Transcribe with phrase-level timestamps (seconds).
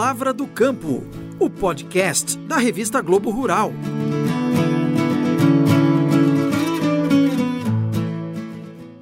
[0.00, 1.04] Palavra do Campo,
[1.38, 3.70] o podcast da revista Globo Rural.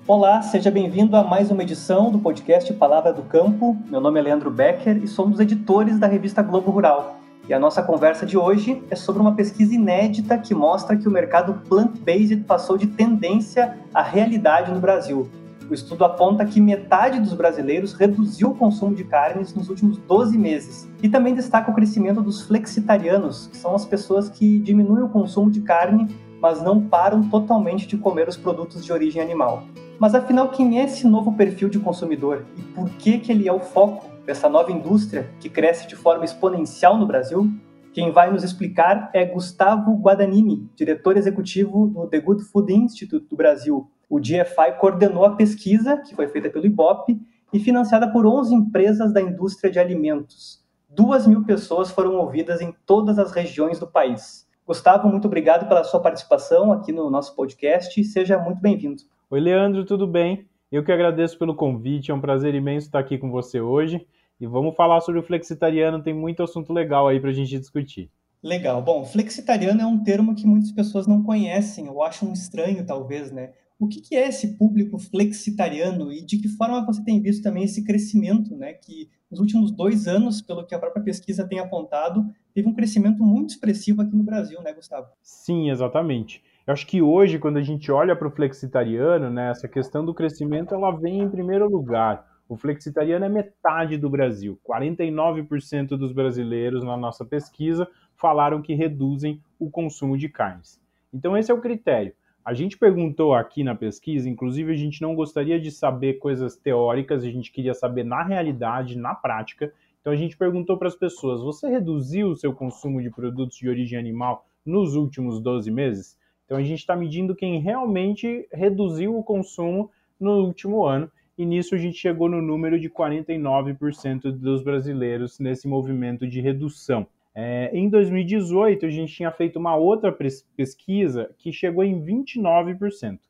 [0.08, 3.76] Olá, seja bem-vindo a mais uma edição do podcast Palavra do Campo.
[3.88, 7.20] Meu nome é Leandro Becker e somos editores da revista Globo Rural.
[7.48, 11.12] E a nossa conversa de hoje é sobre uma pesquisa inédita que mostra que o
[11.12, 15.30] mercado plant-based passou de tendência à realidade no Brasil.
[15.70, 20.38] O estudo aponta que metade dos brasileiros reduziu o consumo de carnes nos últimos 12
[20.38, 20.90] meses.
[21.02, 25.50] E também destaca o crescimento dos flexitarianos, que são as pessoas que diminuem o consumo
[25.50, 26.08] de carne,
[26.40, 29.64] mas não param totalmente de comer os produtos de origem animal.
[29.98, 33.52] Mas afinal, quem é esse novo perfil de consumidor e por que, que ele é
[33.52, 37.50] o foco dessa nova indústria que cresce de forma exponencial no Brasil?
[37.92, 43.36] Quem vai nos explicar é Gustavo Guadagnini, diretor executivo do The Good Food Institute do
[43.36, 47.20] Brasil, o GFI coordenou a pesquisa, que foi feita pelo IBOP,
[47.52, 50.62] e financiada por 11 empresas da indústria de alimentos.
[50.88, 54.46] Duas mil pessoas foram ouvidas em todas as regiões do país.
[54.66, 58.02] Gustavo, muito obrigado pela sua participação aqui no nosso podcast.
[58.04, 59.02] Seja muito bem-vindo.
[59.30, 60.46] Oi, Leandro, tudo bem?
[60.70, 64.06] Eu que agradeço pelo convite, é um prazer imenso estar aqui com você hoje.
[64.40, 68.10] E vamos falar sobre o flexitariano, tem muito assunto legal aí para a gente discutir.
[68.42, 68.80] Legal.
[68.82, 73.52] Bom, flexitariano é um termo que muitas pessoas não conhecem ou acham estranho, talvez, né?
[73.80, 77.64] O que, que, é esse público flexitariano e de que forma você tem visto também
[77.64, 78.72] esse crescimento, né?
[78.72, 83.22] Que nos últimos dois anos, pelo que a própria pesquisa tem apontado, teve um crescimento
[83.22, 85.08] muito expressivo aqui no Brasil, né, Gustavo?
[85.22, 86.42] Sim, exatamente.
[86.66, 90.12] Eu acho que hoje, quando a gente olha para o flexitariano, né, essa questão do
[90.12, 92.26] crescimento, ela vem em primeiro lugar.
[92.48, 94.58] O flexitariano é metade do Brasil.
[94.66, 100.80] 49% dos brasileiros na nossa pesquisa falaram que reduzem o consumo de carnes.
[101.12, 102.14] Então esse é o critério.
[102.42, 107.22] A gente perguntou aqui na pesquisa, inclusive a gente não gostaria de saber coisas teóricas,
[107.22, 109.70] a gente queria saber na realidade, na prática.
[110.00, 113.68] Então a gente perguntou para as pessoas: você reduziu o seu consumo de produtos de
[113.68, 116.16] origem animal nos últimos 12 meses?
[116.46, 121.76] Então a gente está medindo quem realmente reduziu o consumo no último ano, e nisso
[121.76, 127.06] a gente chegou no número de 49% dos brasileiros nesse movimento de redução.
[127.32, 130.12] É, em 2018, a gente tinha feito uma outra
[130.56, 133.20] pesquisa que chegou em 29%.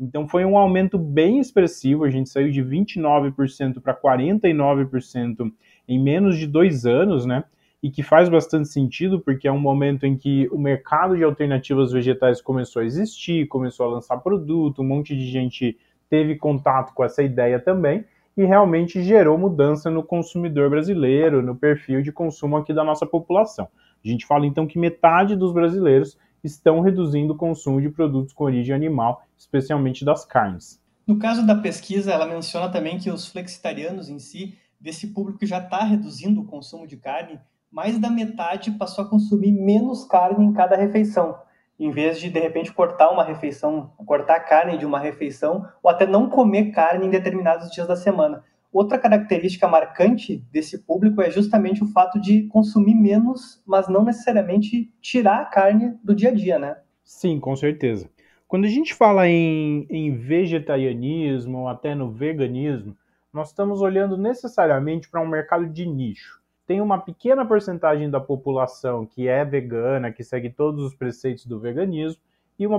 [0.00, 5.52] Então foi um aumento bem expressivo, a gente saiu de 29% para 49%
[5.86, 7.44] em menos de dois anos, né?
[7.82, 11.92] E que faz bastante sentido, porque é um momento em que o mercado de alternativas
[11.92, 15.76] vegetais começou a existir, começou a lançar produto, um monte de gente
[16.08, 18.04] teve contato com essa ideia também,
[18.36, 23.68] e realmente gerou mudança no consumidor brasileiro, no perfil de consumo aqui da nossa população.
[24.04, 28.44] A gente fala então que metade dos brasileiros estão reduzindo o consumo de produtos com
[28.44, 30.80] origem animal, especialmente das carnes.
[31.04, 35.46] No caso da pesquisa, ela menciona também que os flexitarianos em si, desse público que
[35.46, 40.44] já está reduzindo o consumo de carne, mais da metade passou a consumir menos carne
[40.44, 41.34] em cada refeição
[41.78, 46.06] em vez de de repente cortar uma refeição, cortar carne de uma refeição, ou até
[46.06, 48.44] não comer carne em determinados dias da semana.
[48.72, 54.92] Outra característica marcante desse público é justamente o fato de consumir menos, mas não necessariamente
[55.00, 56.76] tirar a carne do dia a dia, né?
[57.02, 58.10] Sim, com certeza.
[58.46, 62.96] Quando a gente fala em, em vegetarianismo ou até no veganismo,
[63.32, 66.38] nós estamos olhando necessariamente para um mercado de nicho
[66.68, 71.58] tem uma pequena porcentagem da população que é vegana, que segue todos os preceitos do
[71.58, 72.20] veganismo,
[72.58, 72.76] e uma,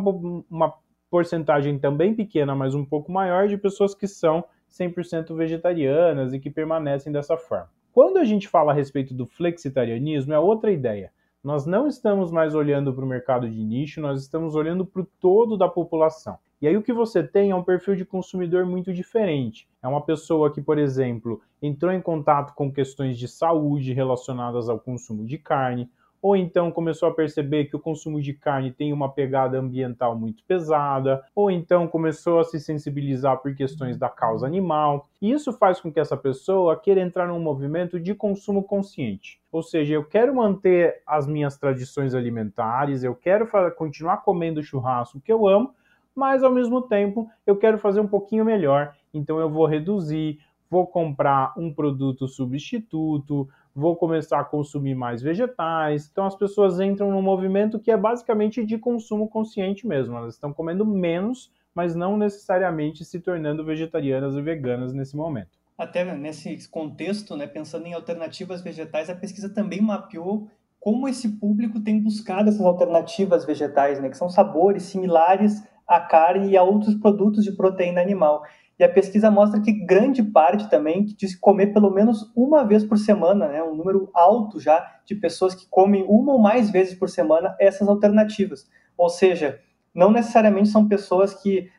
[0.47, 0.75] uma
[1.09, 6.51] porcentagem também pequena, mas um pouco maior, de pessoas que são 100% vegetarianas e que
[6.51, 7.71] permanecem dessa forma.
[7.91, 11.11] Quando a gente fala a respeito do flexitarianismo, é outra ideia.
[11.43, 15.07] Nós não estamos mais olhando para o mercado de nicho, nós estamos olhando para o
[15.19, 16.37] todo da população.
[16.61, 19.67] E aí o que você tem é um perfil de consumidor muito diferente.
[19.81, 24.79] É uma pessoa que, por exemplo, entrou em contato com questões de saúde relacionadas ao
[24.79, 25.89] consumo de carne,
[26.21, 30.43] ou então começou a perceber que o consumo de carne tem uma pegada ambiental muito
[30.43, 35.07] pesada, ou então começou a se sensibilizar por questões da causa animal.
[35.21, 39.39] E isso faz com que essa pessoa queira entrar num movimento de consumo consciente.
[39.51, 43.47] Ou seja, eu quero manter as minhas tradições alimentares, eu quero
[43.77, 45.73] continuar comendo churrasco que eu amo,
[46.15, 50.39] mas ao mesmo tempo eu quero fazer um pouquinho melhor, então eu vou reduzir,
[50.69, 56.09] vou comprar um produto substituto, vou começar a consumir mais vegetais.
[56.11, 60.53] Então as pessoas entram num movimento que é basicamente de consumo consciente mesmo, elas estão
[60.53, 65.57] comendo menos, mas não necessariamente se tornando vegetarianas e veganas nesse momento.
[65.77, 71.79] Até nesse contexto, né, pensando em alternativas vegetais, a pesquisa também mapeou como esse público
[71.79, 76.95] tem buscado essas alternativas vegetais, né, que são sabores similares à carne e a outros
[76.95, 78.43] produtos de proteína animal.
[78.79, 82.97] E a pesquisa mostra que grande parte também diz comer pelo menos uma vez por
[82.97, 87.09] semana, né, um número alto já de pessoas que comem uma ou mais vezes por
[87.09, 88.69] semana essas alternativas.
[88.97, 89.59] Ou seja,
[89.93, 91.69] não necessariamente são pessoas que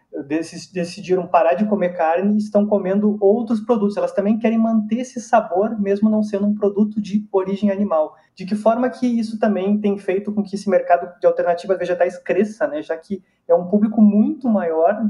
[0.72, 3.96] decidiram parar de comer carne e estão comendo outros produtos.
[3.96, 8.16] Elas também querem manter esse sabor, mesmo não sendo um produto de origem animal.
[8.34, 12.18] De que forma que isso também tem feito com que esse mercado de alternativas vegetais
[12.18, 12.82] cresça, né?
[12.82, 15.00] Já que é um público muito maior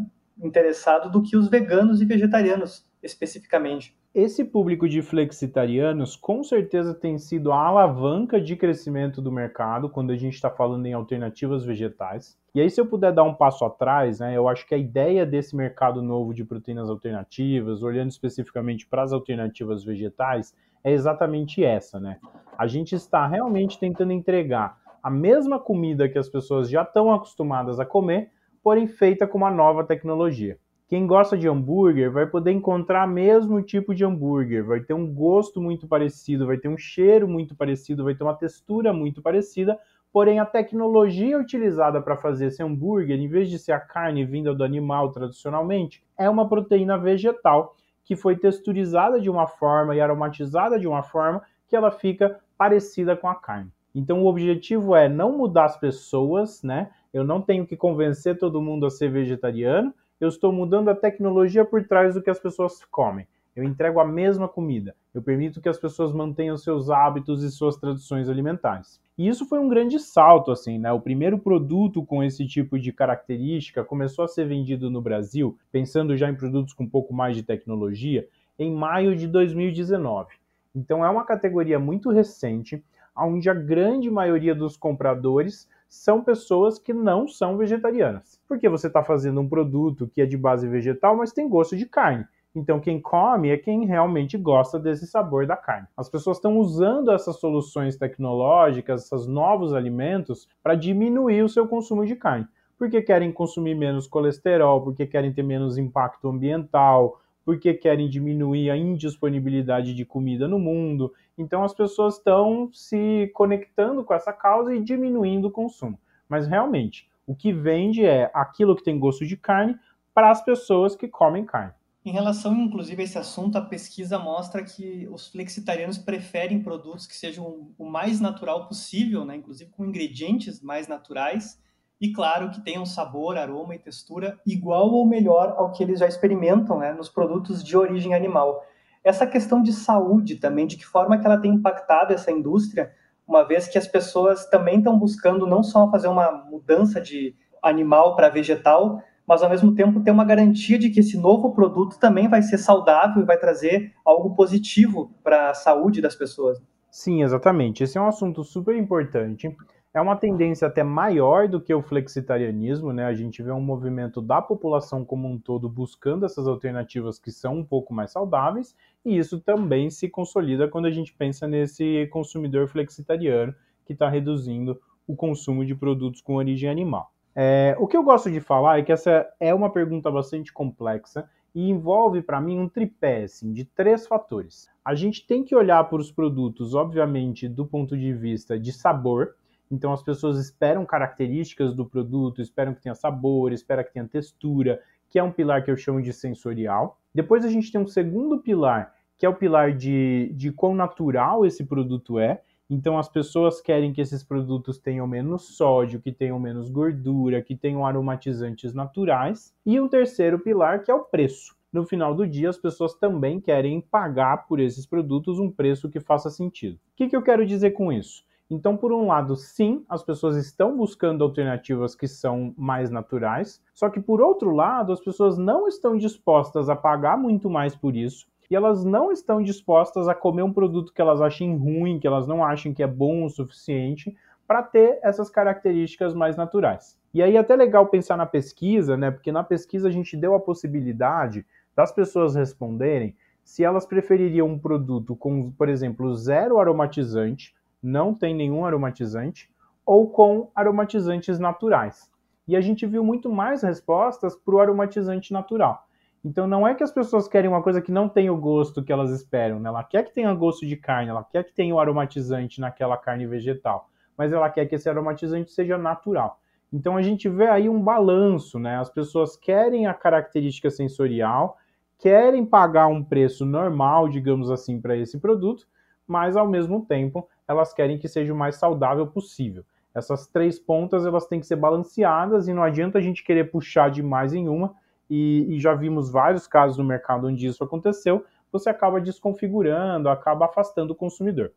[0.42, 3.98] interessado do que os veganos e vegetarianos especificamente.
[4.12, 10.10] Esse público de flexitarianos com certeza tem sido a alavanca de crescimento do mercado quando
[10.10, 12.36] a gente está falando em alternativas vegetais.
[12.52, 15.24] E aí, se eu puder dar um passo atrás, né, eu acho que a ideia
[15.24, 20.52] desse mercado novo de proteínas alternativas, olhando especificamente para as alternativas vegetais,
[20.82, 22.18] é exatamente essa, né?
[22.58, 27.78] A gente está realmente tentando entregar a mesma comida que as pessoas já estão acostumadas
[27.78, 30.58] a comer, porém feita com uma nova tecnologia.
[30.90, 35.06] Quem gosta de hambúrguer vai poder encontrar o mesmo tipo de hambúrguer, vai ter um
[35.06, 39.78] gosto muito parecido, vai ter um cheiro muito parecido, vai ter uma textura muito parecida,
[40.12, 44.52] porém a tecnologia utilizada para fazer esse hambúrguer, em vez de ser a carne vinda
[44.52, 50.76] do animal tradicionalmente, é uma proteína vegetal que foi texturizada de uma forma e aromatizada
[50.76, 53.70] de uma forma que ela fica parecida com a carne.
[53.94, 56.90] Então o objetivo é não mudar as pessoas, né?
[57.14, 61.64] Eu não tenho que convencer todo mundo a ser vegetariano, eu estou mudando a tecnologia
[61.64, 63.26] por trás do que as pessoas comem.
[63.56, 64.94] Eu entrego a mesma comida.
[65.12, 69.00] Eu permito que as pessoas mantenham seus hábitos e suas tradições alimentares.
[69.18, 70.92] E isso foi um grande salto, assim, né?
[70.92, 76.16] O primeiro produto com esse tipo de característica começou a ser vendido no Brasil, pensando
[76.16, 78.28] já em produtos com um pouco mais de tecnologia,
[78.58, 80.28] em maio de 2019.
[80.74, 82.82] Então é uma categoria muito recente,
[83.16, 88.40] onde a grande maioria dos compradores são pessoas que não são vegetarianas.
[88.46, 91.84] Porque você está fazendo um produto que é de base vegetal, mas tem gosto de
[91.84, 92.24] carne.
[92.54, 95.88] Então, quem come é quem realmente gosta desse sabor da carne.
[95.96, 102.06] As pessoas estão usando essas soluções tecnológicas, esses novos alimentos, para diminuir o seu consumo
[102.06, 102.46] de carne.
[102.78, 108.76] Porque querem consumir menos colesterol, porque querem ter menos impacto ambiental, porque querem diminuir a
[108.76, 111.12] indisponibilidade de comida no mundo.
[111.40, 115.98] Então as pessoas estão se conectando com essa causa e diminuindo o consumo.
[116.28, 119.76] Mas realmente, o que vende é aquilo que tem gosto de carne
[120.12, 121.72] para as pessoas que comem carne.
[122.04, 127.14] Em relação, inclusive, a esse assunto, a pesquisa mostra que os flexitarianos preferem produtos que
[127.14, 129.36] sejam o mais natural possível, né?
[129.36, 131.60] inclusive com ingredientes mais naturais,
[132.00, 136.06] e claro que tenham sabor, aroma e textura igual ou melhor ao que eles já
[136.06, 138.64] experimentam né, nos produtos de origem animal.
[139.02, 142.92] Essa questão de saúde também, de que forma que ela tem impactado essa indústria,
[143.26, 148.16] uma vez que as pessoas também estão buscando não só fazer uma mudança de animal
[148.16, 152.28] para vegetal, mas ao mesmo tempo ter uma garantia de que esse novo produto também
[152.28, 156.60] vai ser saudável e vai trazer algo positivo para a saúde das pessoas.
[156.90, 157.84] Sim, exatamente.
[157.84, 159.56] Esse é um assunto super importante
[159.92, 163.04] é uma tendência até maior do que o flexitarianismo, né?
[163.06, 167.58] A gente vê um movimento da população como um todo buscando essas alternativas que são
[167.58, 172.68] um pouco mais saudáveis, e isso também se consolida quando a gente pensa nesse consumidor
[172.68, 173.54] flexitariano
[173.84, 177.12] que está reduzindo o consumo de produtos com origem animal.
[177.34, 181.28] É, o que eu gosto de falar é que essa é uma pergunta bastante complexa
[181.52, 184.68] e envolve para mim um tripé assim, de três fatores.
[184.84, 189.34] A gente tem que olhar para os produtos, obviamente, do ponto de vista de sabor,
[189.70, 194.80] então as pessoas esperam características do produto, esperam que tenha sabor, esperam que tenha textura,
[195.08, 196.98] que é um pilar que eu chamo de sensorial.
[197.14, 201.44] Depois a gente tem um segundo pilar, que é o pilar de, de quão natural
[201.44, 202.40] esse produto é.
[202.68, 207.56] Então as pessoas querem que esses produtos tenham menos sódio, que tenham menos gordura, que
[207.56, 209.52] tenham aromatizantes naturais.
[209.66, 211.56] E um terceiro pilar, que é o preço.
[211.72, 216.00] No final do dia, as pessoas também querem pagar por esses produtos um preço que
[216.00, 216.74] faça sentido.
[216.74, 218.24] O que, que eu quero dizer com isso?
[218.50, 223.88] Então, por um lado, sim, as pessoas estão buscando alternativas que são mais naturais, só
[223.88, 228.26] que por outro lado, as pessoas não estão dispostas a pagar muito mais por isso
[228.50, 232.26] e elas não estão dispostas a comer um produto que elas achem ruim, que elas
[232.26, 234.16] não achem que é bom o suficiente
[234.48, 236.98] para ter essas características mais naturais.
[237.14, 239.12] E aí é até legal pensar na pesquisa, né?
[239.12, 243.14] Porque na pesquisa a gente deu a possibilidade das pessoas responderem
[243.44, 249.50] se elas prefeririam um produto com, por exemplo, zero aromatizante não tem nenhum aromatizante,
[249.84, 252.10] ou com aromatizantes naturais.
[252.46, 255.86] E a gente viu muito mais respostas para o aromatizante natural.
[256.24, 258.92] Então não é que as pessoas querem uma coisa que não tem o gosto que
[258.92, 259.68] elas esperam, né?
[259.68, 263.26] Ela quer que tenha gosto de carne, ela quer que tenha o aromatizante naquela carne
[263.26, 266.38] vegetal, mas ela quer que esse aromatizante seja natural.
[266.72, 268.76] Então a gente vê aí um balanço, né?
[268.76, 271.56] As pessoas querem a característica sensorial,
[271.98, 275.66] querem pagar um preço normal, digamos assim, para esse produto,
[276.06, 279.64] mas ao mesmo tempo elas querem que seja o mais saudável possível.
[279.92, 283.90] Essas três pontas elas têm que ser balanceadas e não adianta a gente querer puxar
[283.90, 284.72] demais em uma.
[285.08, 288.24] E, e já vimos vários casos no mercado onde isso aconteceu.
[288.52, 291.50] Você acaba desconfigurando, acaba afastando o consumidor.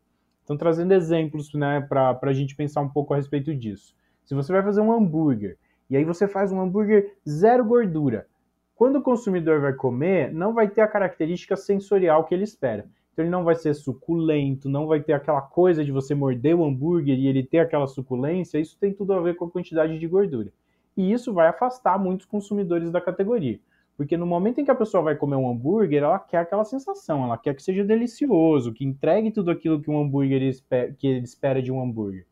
[0.43, 3.95] Então, trazendo exemplos né, para a gente pensar um pouco a respeito disso.
[4.25, 5.57] Se você vai fazer um hambúrguer
[5.88, 8.25] e aí você faz um hambúrguer zero gordura,
[8.73, 12.88] quando o consumidor vai comer, não vai ter a característica sensorial que ele espera.
[13.13, 16.65] Então ele não vai ser suculento, não vai ter aquela coisa de você morder o
[16.65, 18.58] hambúrguer e ele ter aquela suculência.
[18.58, 20.51] Isso tem tudo a ver com a quantidade de gordura.
[20.98, 23.60] E isso vai afastar muitos consumidores da categoria.
[23.96, 27.24] Porque no momento em que a pessoa vai comer um hambúrguer, ela quer aquela sensação,
[27.24, 31.24] ela quer que seja delicioso, que entregue tudo aquilo que um hambúrguer espera, que ele
[31.24, 32.25] espera de um hambúrguer.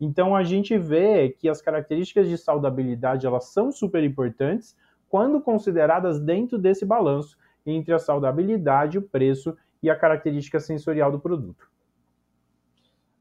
[0.00, 4.76] Então a gente vê que as características de saudabilidade elas são super importantes
[5.08, 11.20] quando consideradas dentro desse balanço entre a saudabilidade, o preço e a característica sensorial do
[11.20, 11.68] produto.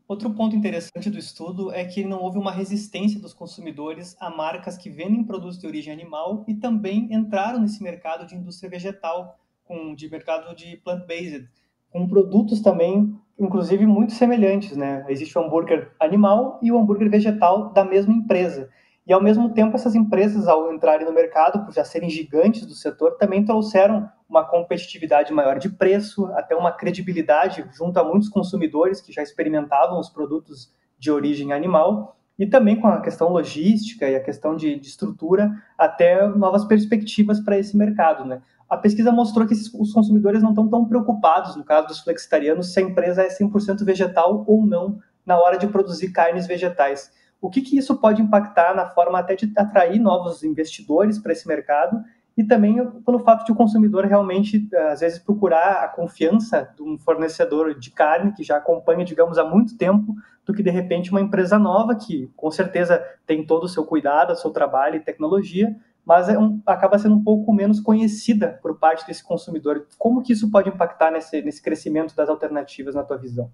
[0.08, 4.77] Outro ponto interessante do estudo é que não houve uma resistência dos consumidores a marcas
[4.77, 9.93] que vendem produtos de origem animal e também entraram nesse mercado de indústria vegetal, com,
[9.93, 11.50] de mercado de plant-based,
[11.89, 14.77] com produtos também, inclusive, muito semelhantes.
[14.77, 15.05] Né?
[15.10, 18.70] Existe o hambúrguer animal e o hambúrguer vegetal da mesma empresa.
[19.05, 22.74] E, ao mesmo tempo, essas empresas, ao entrarem no mercado, por já serem gigantes do
[22.74, 28.99] setor, também trouxeram uma competitividade maior de preço, até uma credibilidade junto a muitos consumidores
[28.99, 34.15] que já experimentavam os produtos de origem animal, e também com a questão logística e
[34.15, 38.25] a questão de, de estrutura, até novas perspectivas para esse mercado.
[38.25, 38.41] Né?
[38.67, 42.79] A pesquisa mostrou que os consumidores não estão tão preocupados, no caso dos flexitarianos, se
[42.79, 47.11] a empresa é 100% vegetal ou não na hora de produzir carnes vegetais
[47.43, 51.45] o que, que isso pode impactar na forma até de atrair novos investidores para esse
[51.45, 52.01] mercado
[52.35, 56.97] e também pelo fato de o consumidor realmente, às vezes, procurar a confiança de um
[56.97, 61.21] fornecedor de carne que já acompanha, digamos, há muito tempo, do que, de repente, uma
[61.21, 65.75] empresa nova que, com certeza, tem todo o seu cuidado, o seu trabalho e tecnologia,
[66.03, 69.87] mas é um, acaba sendo um pouco menos conhecida por parte desse consumidor.
[69.97, 73.49] Como que isso pode impactar nesse, nesse crescimento das alternativas, na tua visão?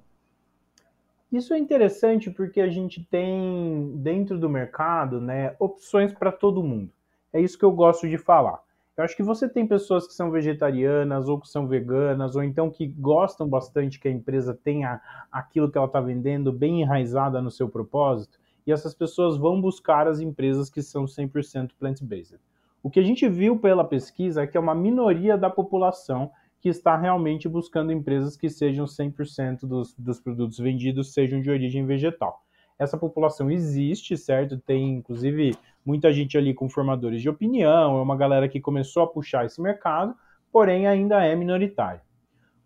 [1.32, 6.92] Isso é interessante porque a gente tem dentro do mercado né, opções para todo mundo.
[7.32, 8.60] É isso que eu gosto de falar.
[9.00, 12.70] Eu acho que você tem pessoas que são vegetarianas ou que são veganas, ou então
[12.70, 15.00] que gostam bastante que a empresa tenha
[15.32, 18.38] aquilo que ela está vendendo bem enraizada no seu propósito,
[18.68, 22.42] e essas pessoas vão buscar as empresas que são 100% plant-based.
[22.84, 26.30] O que a gente viu pela pesquisa é que é uma minoria da população
[26.60, 31.86] que está realmente buscando empresas que sejam 100% dos, dos produtos vendidos sejam de origem
[31.86, 32.44] vegetal.
[32.78, 34.58] Essa população existe, certo?
[34.58, 35.54] Tem, inclusive,
[35.90, 39.60] muita gente ali com formadores de opinião, é uma galera que começou a puxar esse
[39.60, 40.14] mercado,
[40.52, 42.02] porém ainda é minoritário.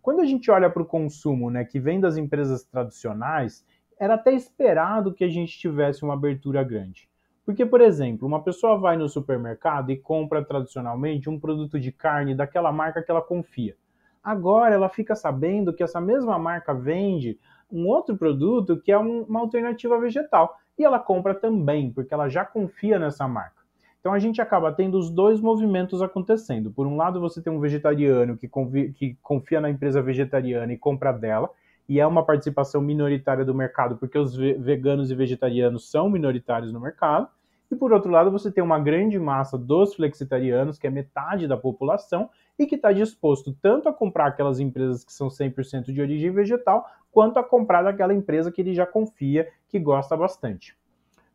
[0.02, 3.64] Quando a gente olha para o consumo, né, que vem das empresas tradicionais,
[3.98, 7.08] era até esperado que a gente tivesse uma abertura grande.
[7.46, 12.34] Porque, por exemplo, uma pessoa vai no supermercado e compra tradicionalmente um produto de carne
[12.34, 13.74] daquela marca que ela confia.
[14.22, 17.38] Agora ela fica sabendo que essa mesma marca vende
[17.72, 20.58] um outro produto que é uma alternativa vegetal.
[20.78, 23.62] E ela compra também, porque ela já confia nessa marca.
[24.00, 26.70] Então a gente acaba tendo os dois movimentos acontecendo.
[26.70, 28.48] Por um lado, você tem um vegetariano que,
[28.92, 31.48] que confia na empresa vegetariana e compra dela,
[31.88, 36.80] e é uma participação minoritária do mercado, porque os veganos e vegetarianos são minoritários no
[36.80, 37.28] mercado.
[37.70, 41.56] E por outro lado, você tem uma grande massa dos flexitarianos, que é metade da
[41.56, 46.30] população, e que está disposto tanto a comprar aquelas empresas que são 100% de origem
[46.30, 50.76] vegetal, quanto a comprar daquela empresa que ele já confia, que gosta bastante.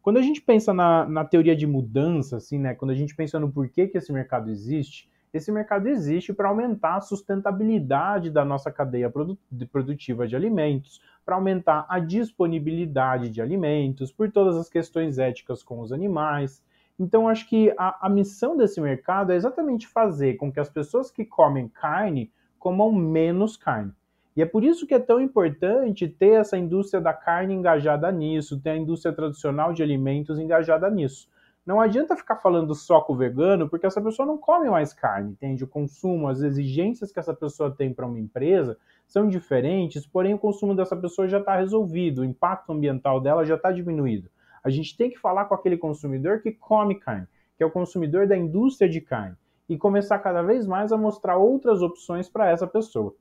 [0.02, 3.40] Quando a gente pensa na, na teoria de mudança, assim, né, quando a gente pensa
[3.40, 8.72] no porquê que esse mercado existe, esse mercado existe para aumentar a sustentabilidade da nossa
[8.72, 9.12] cadeia
[9.72, 15.80] produtiva de alimentos, para aumentar a disponibilidade de alimentos, por todas as questões éticas com
[15.82, 16.64] os animais.
[17.00, 21.10] Então, acho que a, a missão desse mercado é exatamente fazer com que as pessoas
[21.10, 22.30] que comem carne
[22.60, 23.94] comam menos carne.
[24.36, 28.60] E é por isso que é tão importante ter essa indústria da carne engajada nisso,
[28.60, 31.30] ter a indústria tradicional de alimentos engajada nisso.
[31.66, 35.32] Não adianta ficar falando só com o vegano, porque essa pessoa não come mais carne,
[35.32, 35.64] entende?
[35.64, 40.40] O consumo, as exigências que essa pessoa tem para uma empresa são diferentes, porém o
[40.40, 44.30] consumo dessa pessoa já está resolvido, o impacto ambiental dela já está diminuído.
[44.64, 48.28] A gente tem que falar com aquele consumidor que come carne, que é o consumidor
[48.28, 49.36] da indústria de carne,
[49.68, 53.16] e começar cada vez mais a mostrar outras opções para essa pessoa.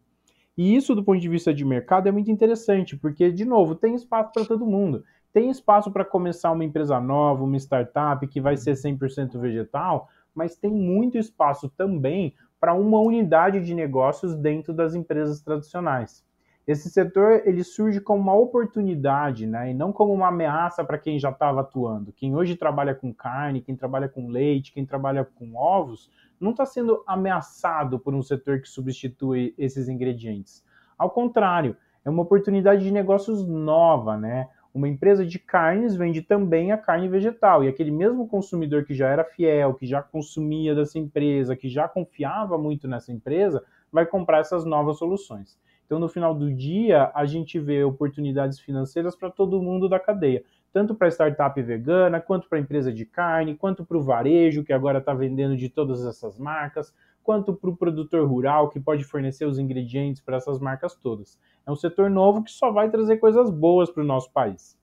[0.57, 3.95] E isso, do ponto de vista de mercado, é muito interessante, porque, de novo, tem
[3.95, 5.05] espaço para todo mundo.
[5.33, 10.57] Tem espaço para começar uma empresa nova, uma startup que vai ser 100% vegetal, mas
[10.57, 16.25] tem muito espaço também para uma unidade de negócios dentro das empresas tradicionais.
[16.69, 21.19] Esse setor ele surge como uma oportunidade, né, e não como uma ameaça para quem
[21.19, 22.13] já estava atuando.
[22.13, 26.67] Quem hoje trabalha com carne, quem trabalha com leite, quem trabalha com ovos, não está
[26.67, 30.63] sendo ameaçado por um setor que substitui esses ingredientes.
[30.99, 34.51] Ao contrário, é uma oportunidade de negócios nova, né?
[34.75, 39.09] Uma empresa de carnes vende também a carne vegetal e aquele mesmo consumidor que já
[39.09, 44.41] era fiel, que já consumia dessa empresa, que já confiava muito nessa empresa, vai comprar
[44.41, 45.59] essas novas soluções.
[45.89, 50.45] Então, no final do dia, a gente vê oportunidades financeiras para todo mundo da cadeia,
[50.71, 54.63] tanto para a startup vegana, quanto para a empresa de carne, quanto para o varejo,
[54.63, 59.03] que agora está vendendo de todas essas marcas, quanto para o produtor rural, que pode
[59.03, 61.41] fornecer os ingredientes para essas marcas todas.
[61.67, 64.78] É um setor novo que só vai trazer coisas boas para o nosso país.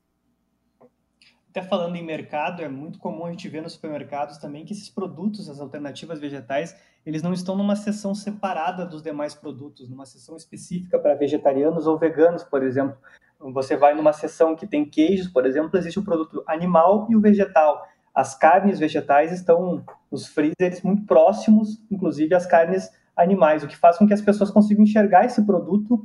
[1.56, 4.90] Até falando em mercado, é muito comum a gente ver nos supermercados também que esses
[4.90, 10.36] produtos, as alternativas vegetais, eles não estão numa seção separada dos demais produtos, numa seção
[10.36, 12.98] específica para vegetarianos ou veganos, por exemplo.
[13.54, 17.22] Você vai numa seção que tem queijos, por exemplo, existe o produto animal e o
[17.22, 23.76] vegetal as carnes vegetais estão nos freezers muito próximos, inclusive as carnes animais, o que
[23.76, 26.04] faz com que as pessoas consigam enxergar esse produto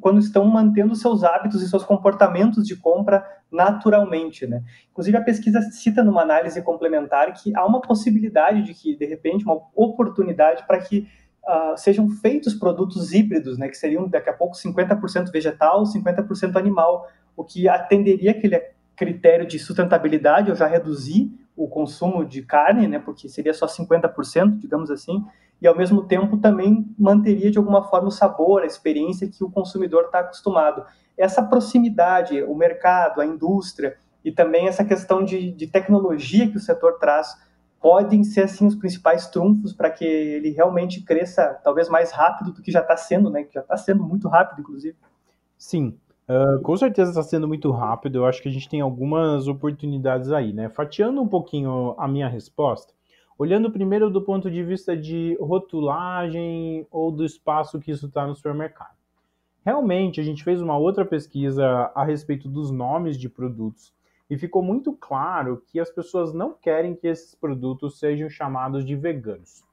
[0.00, 4.62] quando estão mantendo seus hábitos e seus comportamentos de compra naturalmente, né?
[4.90, 9.44] Inclusive a pesquisa cita numa análise complementar que há uma possibilidade de que de repente
[9.44, 11.06] uma oportunidade para que
[11.44, 13.68] uh, sejam feitos produtos híbridos, né?
[13.68, 18.60] Que seriam daqui a pouco 50% vegetal, 50% animal, o que atenderia aquele
[18.96, 24.58] critério de sustentabilidade, eu já reduzi o consumo de carne, né, porque seria só 50%,
[24.58, 25.24] digamos assim,
[25.60, 29.50] e ao mesmo tempo também manteria de alguma forma o sabor, a experiência que o
[29.50, 30.84] consumidor está acostumado.
[31.16, 36.60] Essa proximidade, o mercado, a indústria e também essa questão de, de tecnologia que o
[36.60, 37.34] setor traz
[37.80, 42.62] podem ser assim os principais trunfos para que ele realmente cresça talvez mais rápido do
[42.62, 43.44] que já está sendo, né?
[43.44, 44.96] Que já está sendo muito rápido, inclusive.
[45.56, 45.98] Sim,
[46.30, 48.18] Uh, com certeza está sendo muito rápido.
[48.18, 50.68] Eu acho que a gente tem algumas oportunidades aí, né?
[50.68, 52.94] Fatiando um pouquinho a minha resposta,
[53.40, 58.34] olhando primeiro do ponto de vista de rotulagem ou do espaço que isso está no
[58.34, 58.94] supermercado.
[59.64, 63.94] Realmente, a gente fez uma outra pesquisa a respeito dos nomes de produtos
[64.28, 68.94] e ficou muito claro que as pessoas não querem que esses produtos sejam chamados de
[68.94, 69.64] veganos.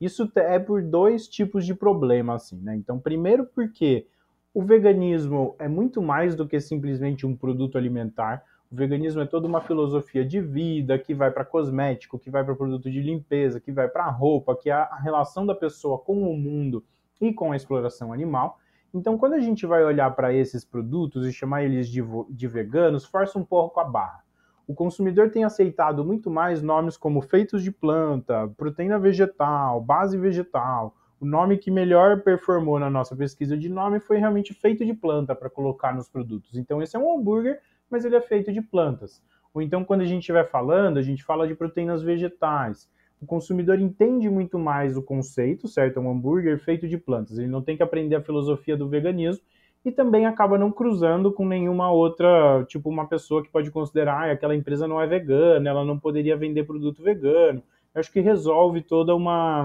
[0.00, 2.76] Isso é por dois tipos de problema, assim, né?
[2.76, 4.06] Então, primeiro porque
[4.54, 8.44] o veganismo é muito mais do que simplesmente um produto alimentar.
[8.70, 12.54] O veganismo é toda uma filosofia de vida que vai para cosmético, que vai para
[12.56, 16.36] produto de limpeza, que vai para roupa, que é a relação da pessoa com o
[16.36, 16.84] mundo
[17.20, 18.58] e com a exploração animal.
[18.92, 23.04] Então, quando a gente vai olhar para esses produtos e chamar eles de, de veganos,
[23.04, 24.24] força um pouco a barra.
[24.66, 30.96] O consumidor tem aceitado muito mais nomes como feitos de planta, proteína vegetal, base vegetal,
[31.20, 35.34] o nome que melhor performou na nossa pesquisa de nome foi realmente feito de planta
[35.34, 36.56] para colocar nos produtos.
[36.56, 39.22] Então, esse é um hambúrguer, mas ele é feito de plantas.
[39.54, 42.90] Ou então, quando a gente estiver falando, a gente fala de proteínas vegetais.
[43.20, 45.98] O consumidor entende muito mais o conceito, certo?
[45.98, 47.38] É um hambúrguer feito de plantas.
[47.38, 49.42] Ele não tem que aprender a filosofia do veganismo
[49.84, 54.32] e também acaba não cruzando com nenhuma outra, tipo uma pessoa que pode considerar ah,
[54.32, 57.62] aquela empresa não é vegana, ela não poderia vender produto vegano.
[57.94, 59.64] Eu acho que resolve toda uma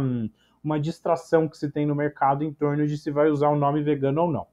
[0.63, 3.81] uma distração que se tem no mercado em torno de se vai usar o nome
[3.81, 4.47] vegano ou não.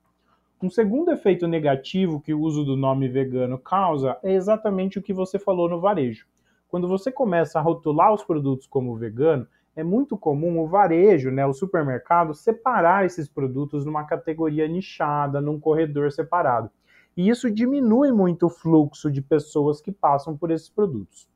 [0.61, 5.13] Um segundo efeito negativo que o uso do nome vegano causa é exatamente o que
[5.13, 6.27] você falou no varejo.
[6.67, 11.47] Quando você começa a rotular os produtos como vegano, é muito comum o varejo, né,
[11.47, 16.69] o supermercado, separar esses produtos numa categoria nichada, num corredor separado.
[17.17, 21.29] E isso diminui muito o fluxo de pessoas que passam por esses produtos.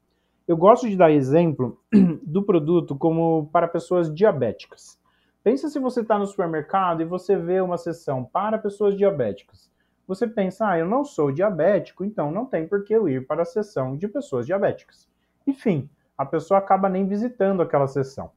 [0.49, 1.79] Eu gosto de dar exemplo
[2.27, 5.01] do produto como para pessoas diabéticas.
[5.43, 9.71] Pensa se você está no supermercado e você vê uma seção para pessoas diabéticas.
[10.07, 13.43] Você pensa, ah, eu não sou diabético, então não tem por que eu ir para
[13.43, 15.09] a seção de pessoas diabéticas.
[15.47, 18.31] Enfim, a pessoa acaba nem visitando aquela seção.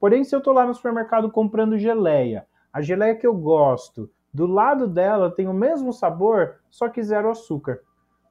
[0.00, 4.46] Porém, se eu estou lá no supermercado comprando geleia, a geleia que eu gosto, do
[4.46, 7.80] lado dela tem o mesmo sabor, só que zero açúcar.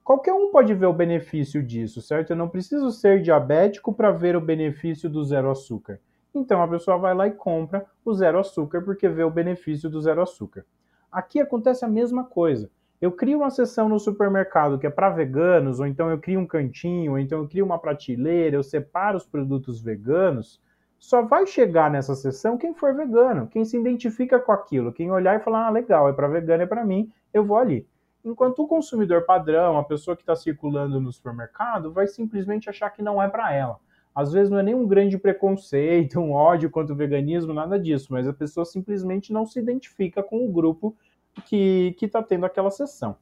[0.04, 2.32] Qualquer um pode ver o benefício disso, certo?
[2.32, 6.00] Eu não preciso ser diabético para ver o benefício do zero açúcar.
[6.34, 10.02] Então a pessoa vai lá e compra o zero açúcar porque vê o benefício do
[10.02, 10.66] zero açúcar.
[11.12, 12.70] Aqui acontece a mesma coisa.
[13.00, 16.48] Eu crio uma seção no supermercado que é para veganos, ou então eu crio um
[16.48, 20.60] cantinho, ou então eu crio uma prateleira, eu separo os produtos veganos.
[20.98, 25.36] Só vai chegar nessa seção quem for vegano, quem se identifica com aquilo, quem olhar
[25.36, 27.88] e falar: ah, legal, é para vegano, é para mim, eu vou ali.
[28.26, 33.02] Enquanto o consumidor padrão, a pessoa que está circulando no supermercado, vai simplesmente achar que
[33.02, 33.80] não é para ela.
[34.18, 38.08] Às vezes não é nem um grande preconceito, um ódio contra o veganismo, nada disso,
[38.10, 40.98] mas a pessoa simplesmente não se identifica com o grupo
[41.46, 43.16] que está tendo aquela sessão.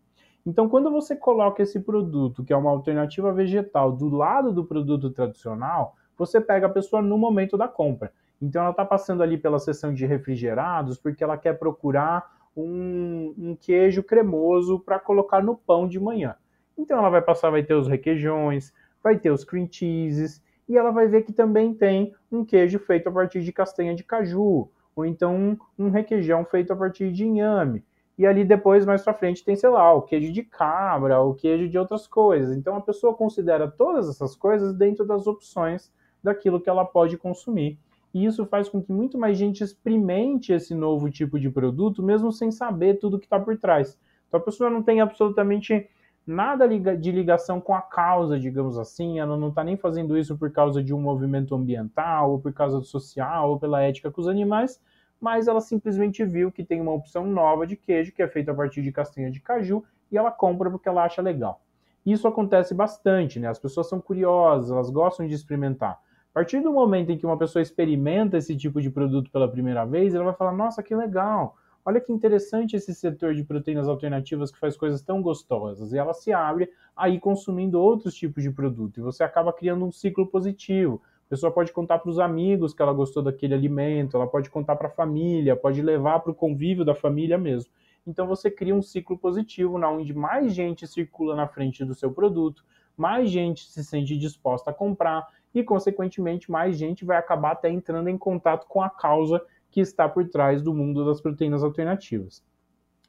[0.45, 5.09] Então, quando você coloca esse produto, que é uma alternativa vegetal, do lado do produto
[5.09, 8.13] tradicional, você pega a pessoa no momento da compra.
[8.41, 13.53] Então, ela está passando ali pela seção de refrigerados porque ela quer procurar um, um
[13.53, 16.35] queijo cremoso para colocar no pão de manhã.
[16.77, 18.71] Então, ela vai passar, vai ter os requeijões,
[19.03, 23.07] vai ter os cream cheeses, e ela vai ver que também tem um queijo feito
[23.07, 27.83] a partir de castanha de caju, ou então um, requeijão feito a partir de inhame.
[28.17, 31.67] E ali depois, mais para frente, tem, sei lá, o queijo de cabra, o queijo
[31.67, 32.55] de outras coisas.
[32.55, 35.91] Então a pessoa considera todas essas coisas dentro das opções
[36.23, 37.77] daquilo que ela pode consumir.
[38.13, 42.31] E isso faz com que muito mais gente experimente esse novo tipo de produto, mesmo
[42.31, 43.99] sem saber tudo que está por trás.
[44.27, 45.89] Então a pessoa não tem absolutamente
[46.25, 49.19] nada de ligação com a causa, digamos assim.
[49.19, 52.79] Ela não está nem fazendo isso por causa de um movimento ambiental, ou por causa
[52.79, 54.81] do social, ou pela ética com os animais,
[55.19, 58.55] mas ela simplesmente viu que tem uma opção nova de queijo que é feito a
[58.55, 61.61] partir de castanha de caju e ela compra porque ela acha legal.
[62.05, 63.47] Isso acontece bastante, né?
[63.47, 65.99] As pessoas são curiosas, elas gostam de experimentar.
[66.29, 69.85] A partir do momento em que uma pessoa experimenta esse tipo de produto pela primeira
[69.85, 71.55] vez, ela vai falar: "Nossa, que legal!
[71.87, 75.93] Olha que interessante esse setor de proteínas alternativas que faz coisas tão gostosas".
[75.93, 79.91] E ela se abre aí consumindo outros tipos de produto e você acaba criando um
[79.91, 84.27] ciclo positivo a pessoa pode contar para os amigos que ela gostou daquele alimento, ela
[84.27, 87.71] pode contar para a família, pode levar para o convívio da família mesmo.
[88.05, 92.11] Então você cria um ciclo positivo na onde mais gente circula na frente do seu
[92.11, 92.63] produto,
[92.95, 98.07] mais gente se sente disposta a comprar e, consequentemente, mais gente vai acabar até entrando
[98.07, 99.41] em contato com a causa
[99.75, 102.41] que está por trás do mundo das proteínas alternativas.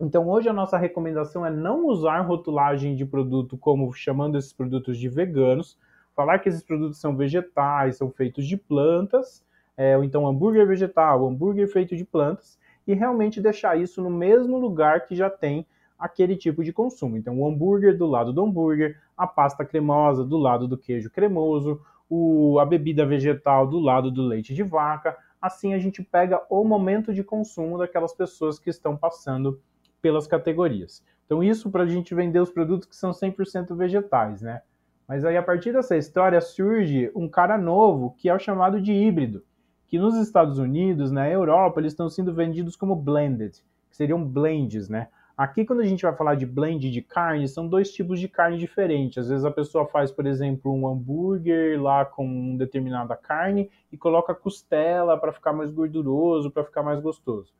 [0.00, 4.98] Então, hoje a nossa recomendação é não usar rotulagem de produto como chamando esses produtos
[4.98, 5.78] de veganos,
[6.12, 9.44] falar que esses produtos são vegetais, são feitos de plantas,
[9.76, 14.58] é, ou então hambúrguer vegetal, hambúrguer feito de plantas, e realmente deixar isso no mesmo
[14.58, 15.64] lugar que já tem
[15.96, 17.16] aquele tipo de consumo.
[17.16, 21.80] Então, o hambúrguer do lado do hambúrguer, a pasta cremosa do lado do queijo cremoso,
[22.10, 25.16] o, a bebida vegetal do lado do leite de vaca.
[25.46, 29.60] Assim, a gente pega o momento de consumo daquelas pessoas que estão passando
[30.02, 31.04] pelas categorias.
[31.24, 34.62] Então, isso para a gente vender os produtos que são 100% vegetais, né?
[35.06, 38.92] Mas aí, a partir dessa história, surge um cara novo, que é o chamado de
[38.92, 39.44] híbrido,
[39.86, 43.52] que nos Estados Unidos, na Europa, eles estão sendo vendidos como blended,
[43.88, 45.08] que seriam blends, né?
[45.36, 48.56] Aqui, quando a gente vai falar de blend de carne, são dois tipos de carne
[48.56, 49.18] diferentes.
[49.18, 54.34] Às vezes a pessoa faz, por exemplo, um hambúrguer lá com determinada carne e coloca
[54.34, 57.52] costela para ficar mais gorduroso, para ficar mais gostoso.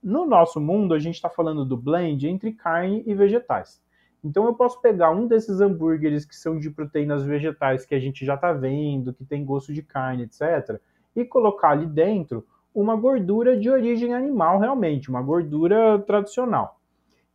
[0.00, 3.82] No nosso mundo, a gente está falando do blend entre carne e vegetais.
[4.22, 8.24] Então eu posso pegar um desses hambúrgueres que são de proteínas vegetais que a gente
[8.24, 10.80] já está vendo, que tem gosto de carne, etc.,
[11.16, 16.77] e colocar ali dentro uma gordura de origem animal realmente, uma gordura tradicional.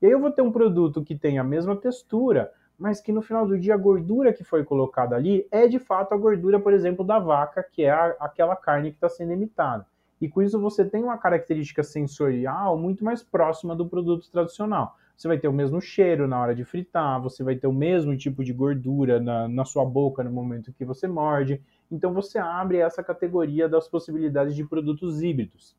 [0.03, 3.21] E aí eu vou ter um produto que tem a mesma textura, mas que no
[3.21, 6.73] final do dia a gordura que foi colocada ali é de fato a gordura, por
[6.73, 9.87] exemplo, da vaca, que é a, aquela carne que está sendo imitada.
[10.19, 15.27] E com isso você tem uma característica sensorial muito mais próxima do produto tradicional você
[15.27, 18.43] vai ter o mesmo cheiro na hora de fritar, você vai ter o mesmo tipo
[18.43, 21.61] de gordura na, na sua boca no momento que você morde.
[21.91, 25.77] Então você abre essa categoria das possibilidades de produtos híbridos.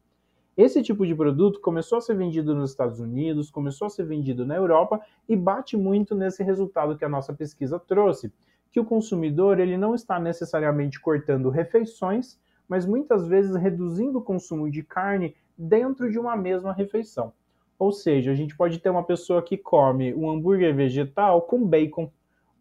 [0.57, 4.47] Esse tipo de produto começou a ser vendido nos Estados Unidos, começou a ser vendido
[4.47, 8.33] na Europa e bate muito nesse resultado que a nossa pesquisa trouxe,
[8.71, 12.39] que o consumidor ele não está necessariamente cortando refeições,
[12.69, 17.33] mas muitas vezes reduzindo o consumo de carne dentro de uma mesma refeição.
[17.77, 22.09] Ou seja, a gente pode ter uma pessoa que come um hambúrguer vegetal com bacon,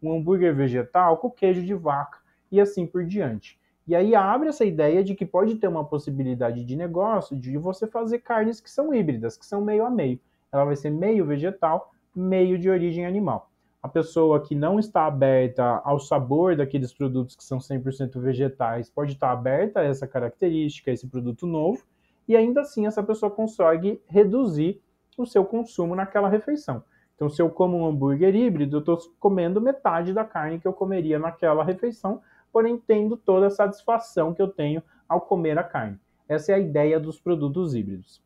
[0.02, 2.18] um hambúrguer vegetal com queijo de vaca
[2.50, 3.56] e assim por diante.
[3.86, 7.86] E aí abre essa ideia de que pode ter uma possibilidade de negócio de você
[7.86, 10.18] fazer carnes que são híbridas, que são meio a meio.
[10.50, 13.50] Ela vai ser meio vegetal, meio de origem animal.
[13.82, 19.12] A pessoa que não está aberta ao sabor daqueles produtos que são 100% vegetais pode
[19.12, 21.84] estar aberta a essa característica, a esse produto novo,
[22.26, 24.80] e ainda assim essa pessoa consegue reduzir
[25.18, 26.82] o seu consumo naquela refeição.
[27.14, 30.72] Então, se eu como um hambúrguer híbrido, eu estou comendo metade da carne que eu
[30.72, 32.22] comeria naquela refeição,
[32.54, 35.98] porém tendo toda a satisfação que eu tenho ao comer a carne.
[36.28, 38.22] Essa é a ideia dos produtos híbridos.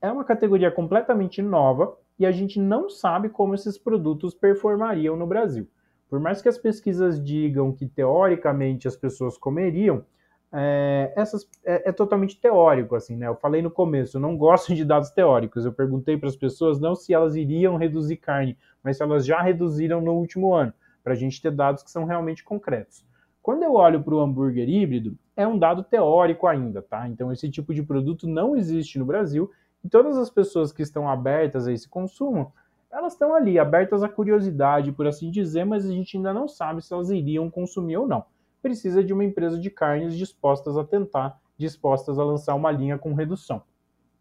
[0.00, 5.26] É uma categoria completamente nova e a gente não sabe como esses produtos performariam no
[5.26, 5.68] Brasil.
[6.08, 10.04] Por mais que as pesquisas digam que teoricamente as pessoas comeriam,
[10.52, 13.26] é, essas, é, é, totalmente teórico, assim, né?
[13.26, 15.64] Eu falei no começo, eu não gosto de dados teóricos.
[15.64, 19.42] Eu perguntei para as pessoas não se elas iriam reduzir carne, mas se elas já
[19.42, 23.04] reduziram no último ano, para a gente ter dados que são realmente concretos.
[23.46, 27.08] Quando eu olho para o hambúrguer híbrido, é um dado teórico ainda, tá?
[27.08, 29.48] Então esse tipo de produto não existe no Brasil
[29.84, 32.52] e todas as pessoas que estão abertas a esse consumo,
[32.90, 36.82] elas estão ali, abertas à curiosidade, por assim dizer, mas a gente ainda não sabe
[36.82, 38.24] se elas iriam consumir ou não.
[38.60, 43.14] Precisa de uma empresa de carnes dispostas a tentar, dispostas a lançar uma linha com
[43.14, 43.62] redução.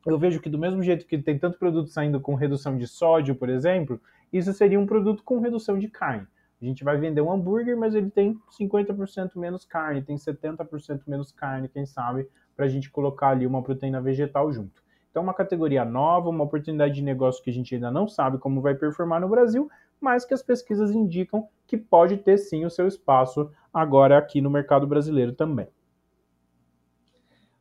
[0.05, 3.33] Eu vejo que do mesmo jeito que tem tanto produto saindo com redução de sódio,
[3.33, 3.99] por exemplo,
[4.31, 6.27] isso seria um produto com redução de carne.
[6.61, 11.31] A gente vai vender um hambúrguer, mas ele tem 50% menos carne, tem 70% menos
[11.31, 14.83] carne, quem sabe, para a gente colocar ali uma proteína vegetal junto.
[15.11, 18.61] Então, uma categoria nova, uma oportunidade de negócio que a gente ainda não sabe como
[18.61, 22.87] vai performar no Brasil, mas que as pesquisas indicam que pode ter sim o seu
[22.87, 25.67] espaço agora aqui no mercado brasileiro também.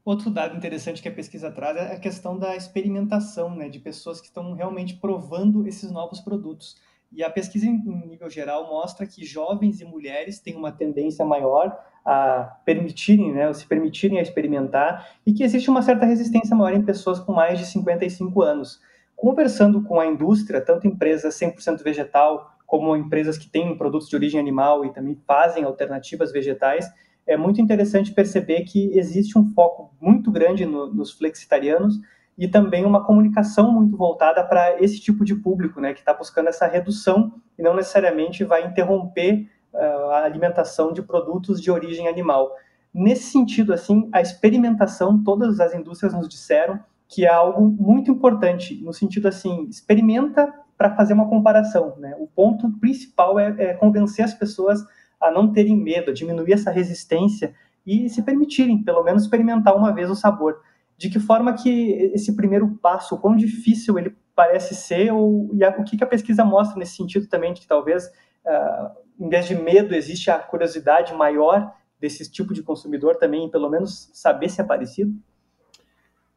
[0.05, 4.21] Outro dado interessante que a pesquisa traz é a questão da experimentação, né, de pessoas
[4.21, 6.77] que estão realmente provando esses novos produtos.
[7.15, 11.79] E a pesquisa, em nível geral, mostra que jovens e mulheres têm uma tendência maior
[12.05, 16.83] a permitirem, né, se permitirem a experimentar, e que existe uma certa resistência maior em
[16.83, 18.81] pessoas com mais de 55 anos.
[19.15, 24.41] Conversando com a indústria, tanto empresas 100% vegetal, como empresas que têm produtos de origem
[24.41, 26.91] animal e também fazem alternativas vegetais,
[27.27, 31.95] é muito interessante perceber que existe um foco muito grande no, nos flexitarianos
[32.37, 36.49] e também uma comunicação muito voltada para esse tipo de público, né, que está buscando
[36.49, 42.53] essa redução e não necessariamente vai interromper uh, a alimentação de produtos de origem animal.
[42.93, 48.83] Nesse sentido, assim, a experimentação, todas as indústrias nos disseram que é algo muito importante,
[48.83, 52.15] no sentido assim, experimenta para fazer uma comparação, né?
[52.19, 54.85] O ponto principal é, é convencer as pessoas
[55.21, 57.55] a não terem medo, a diminuir essa resistência
[57.87, 60.61] e se permitirem, pelo menos, experimentar uma vez o sabor
[60.97, 65.71] de que forma que esse primeiro passo, quão difícil ele parece ser, ou, e a,
[65.71, 69.47] o que, que, a pesquisa mostra nesse sentido também, de que talvez, uh, em vez
[69.47, 74.61] de medo, existe a curiosidade maior desse tipo de consumidor também, pelo menos saber se
[74.61, 75.15] é parecido?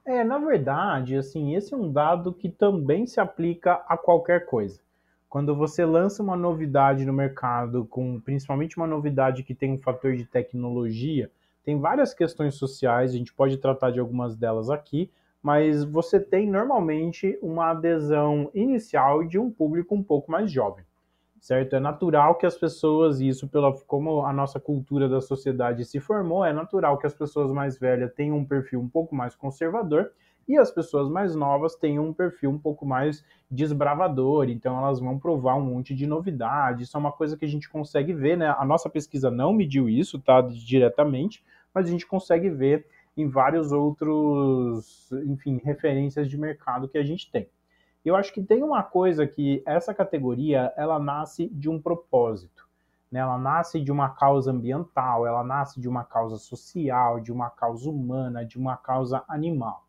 [0.06, 4.80] É, na verdade, assim, esse é um dado que também se aplica a qualquer coisa.
[5.28, 10.16] Quando você lança uma novidade no mercado, com principalmente uma novidade que tem um fator
[10.16, 11.30] de tecnologia,
[11.68, 15.12] tem várias questões sociais, a gente pode tratar de algumas delas aqui,
[15.44, 20.86] mas você tem normalmente uma adesão inicial de um público um pouco mais jovem,
[21.42, 21.76] certo?
[21.76, 26.46] É natural que as pessoas, isso pela como a nossa cultura da sociedade se formou,
[26.46, 30.14] é natural que as pessoas mais velhas tenham um perfil um pouco mais conservador
[30.48, 35.20] e as pessoas mais novas tenham um perfil um pouco mais desbravador, então elas vão
[35.20, 36.84] provar um monte de novidade.
[36.84, 38.56] Isso é uma coisa que a gente consegue ver, né?
[38.58, 40.40] A nossa pesquisa não mediu isso, tá?
[40.40, 47.04] Diretamente, mas a gente consegue ver em vários outros, enfim, referências de mercado que a
[47.04, 47.50] gente tem.
[48.06, 52.68] Eu acho que tem uma coisa que essa categoria, ela nasce de um propósito,
[53.12, 53.20] né?
[53.20, 57.90] Ela nasce de uma causa ambiental, ela nasce de uma causa social, de uma causa
[57.90, 59.86] humana, de uma causa animal.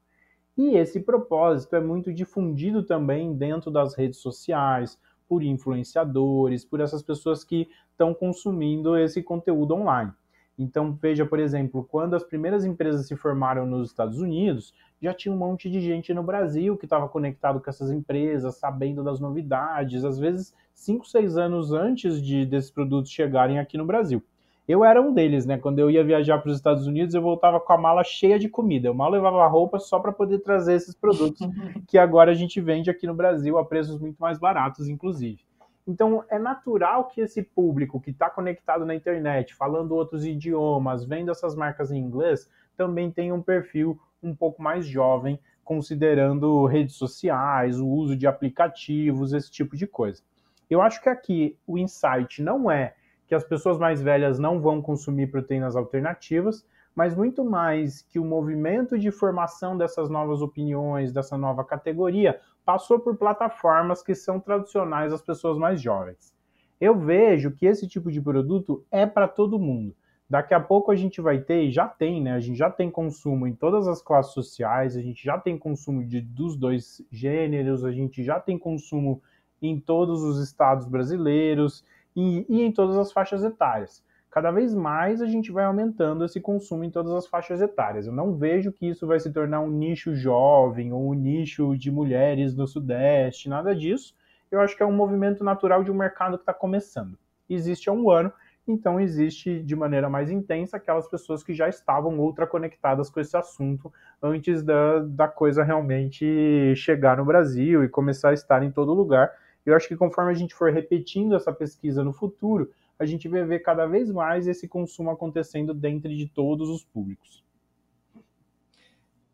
[0.57, 7.03] E esse propósito é muito difundido também dentro das redes sociais, por influenciadores, por essas
[7.03, 10.12] pessoas que estão consumindo esse conteúdo online.
[10.59, 15.33] Então, veja, por exemplo, quando as primeiras empresas se formaram nos Estados Unidos, já tinha
[15.33, 20.05] um monte de gente no Brasil que estava conectado com essas empresas, sabendo das novidades,
[20.05, 24.21] às vezes cinco, seis anos antes de desses produtos chegarem aqui no Brasil.
[24.66, 25.57] Eu era um deles, né?
[25.57, 28.51] Quando eu ia viajar para os Estados Unidos, eu voltava com a mala cheia de
[28.51, 28.88] comida.
[28.88, 31.40] Eu mal levava roupa só para poder trazer esses produtos
[31.88, 35.48] que agora a gente vende aqui no Brasil a preços muito mais baratos, inclusive.
[35.88, 41.31] Então, é natural que esse público que está conectado na internet, falando outros idiomas, vendo
[41.31, 42.46] essas marcas em inglês,
[42.77, 49.33] também tenha um perfil um pouco mais jovem, considerando redes sociais, o uso de aplicativos,
[49.33, 50.22] esse tipo de coisa.
[50.68, 52.94] Eu acho que aqui o insight não é
[53.27, 56.66] que as pessoas mais velhas não vão consumir proteínas alternativas,
[56.99, 62.99] mas muito mais que o movimento de formação dessas novas opiniões, dessa nova categoria, passou
[62.99, 66.35] por plataformas que são tradicionais às pessoas mais jovens.
[66.81, 69.95] Eu vejo que esse tipo de produto é para todo mundo.
[70.29, 72.33] Daqui a pouco a gente vai ter, e já tem, né?
[72.33, 76.05] A gente já tem consumo em todas as classes sociais, a gente já tem consumo
[76.05, 79.23] de, dos dois gêneros, a gente já tem consumo
[79.63, 81.85] em todos os estados brasileiros
[82.17, 86.41] e, e em todas as faixas etárias cada vez mais a gente vai aumentando esse
[86.41, 88.07] consumo em todas as faixas etárias.
[88.07, 91.91] Eu não vejo que isso vai se tornar um nicho jovem ou um nicho de
[91.91, 94.14] mulheres no Sudeste, nada disso.
[94.51, 97.19] Eu acho que é um movimento natural de um mercado que está começando.
[97.49, 98.33] Existe há um ano,
[98.67, 103.37] então existe de maneira mais intensa aquelas pessoas que já estavam ultra conectadas com esse
[103.37, 108.93] assunto antes da, da coisa realmente chegar no Brasil e começar a estar em todo
[108.93, 109.33] lugar.
[109.64, 113.45] Eu acho que conforme a gente for repetindo essa pesquisa no futuro, a gente vai
[113.45, 117.45] ver cada vez mais esse consumo acontecendo dentro de todos os públicos.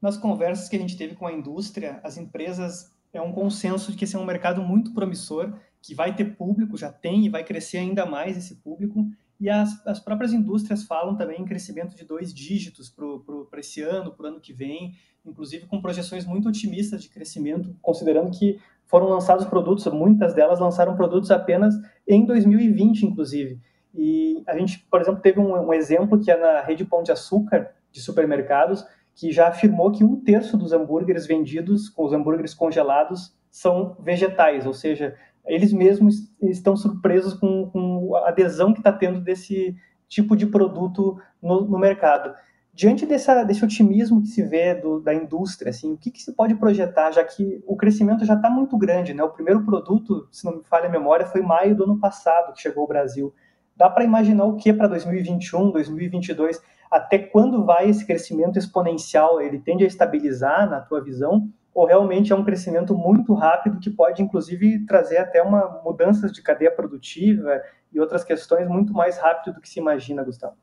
[0.00, 3.96] Nas conversas que a gente teve com a indústria, as empresas é um consenso de
[3.96, 7.42] que esse é um mercado muito promissor, que vai ter público, já tem e vai
[7.42, 9.06] crescer ainda mais esse público.
[9.40, 14.12] E as, as próprias indústrias falam também em crescimento de dois dígitos para esse ano,
[14.12, 19.08] para o ano que vem, inclusive com projeções muito otimistas de crescimento, considerando que foram
[19.08, 21.74] lançados produtos, muitas delas lançaram produtos apenas
[22.06, 23.58] em 2020, inclusive.
[23.94, 27.12] E a gente, por exemplo, teve um, um exemplo que é na rede Pão de
[27.12, 32.52] Açúcar de supermercados, que já afirmou que um terço dos hambúrgueres vendidos, com os hambúrgueres
[32.52, 38.92] congelados, são vegetais, ou seja, eles mesmos estão surpresos com, com a adesão que está
[38.92, 39.76] tendo desse
[40.08, 42.34] tipo de produto no, no mercado.
[42.76, 46.32] Diante dessa, desse otimismo que se vê do, da indústria, assim, o que, que, se
[46.32, 49.22] pode projetar, já que o crescimento já está muito grande, né?
[49.22, 52.60] O primeiro produto, se não me falha a memória, foi maio do ano passado que
[52.60, 53.32] chegou ao Brasil.
[53.76, 56.60] Dá para imaginar o que para 2021, 2022?
[56.90, 59.40] Até quando vai esse crescimento exponencial?
[59.40, 61.48] Ele tende a estabilizar, na tua visão?
[61.72, 66.42] Ou realmente é um crescimento muito rápido que pode, inclusive, trazer até uma mudanças de
[66.42, 70.56] cadeia produtiva e outras questões muito mais rápido do que se imagina, Gustavo?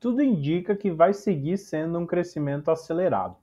[0.00, 3.36] Tudo indica que vai seguir sendo um crescimento acelerado.